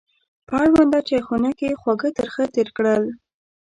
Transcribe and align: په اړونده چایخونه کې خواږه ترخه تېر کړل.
په 0.47 0.55
اړونده 0.63 0.99
چایخونه 1.07 1.49
کې 1.59 1.77
خواږه 1.79 2.09
ترخه 2.17 2.43
تېر 2.53 2.67
کړل. 2.77 3.03